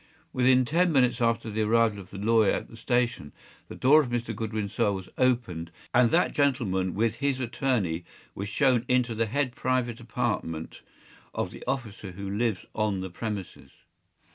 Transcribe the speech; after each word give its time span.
Within 0.33 0.65
ten 0.65 0.91
minutes 0.91 1.21
after 1.21 1.51
the 1.51 1.61
arrival 1.61 1.99
of 1.99 2.09
the 2.09 2.17
lawyer 2.17 2.53
at 2.53 2.69
the 2.69 2.75
station, 2.75 3.33
the 3.67 3.75
door 3.75 4.01
of 4.01 4.09
Mr. 4.09 4.35
Goodwin’s 4.35 4.73
cell 4.73 4.95
was 4.95 5.09
opened, 5.19 5.69
and 5.93 6.09
that 6.09 6.31
gentlemen 6.33 6.95
with 6.95 7.17
his 7.17 7.39
attorney 7.39 8.03
were 8.33 8.47
shown 8.47 8.83
into 8.87 9.13
the 9.13 9.27
head 9.27 9.55
private 9.55 9.99
apartment 9.99 10.81
of 11.35 11.51
the 11.51 11.63
officer 11.67 12.13
who 12.13 12.27
lives 12.31 12.65
on 12.73 13.01
the 13.01 13.11
premises. 13.11 13.69